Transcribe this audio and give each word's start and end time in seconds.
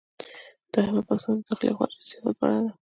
دوهمه 0.71 1.01
پوښتنه 1.07 1.35
د 1.39 1.41
داخلي 1.47 1.65
او 1.69 1.77
خارجي 1.79 2.03
سیاست 2.09 2.33
په 2.39 2.45
اړه 2.47 2.59
ده. 2.65 2.71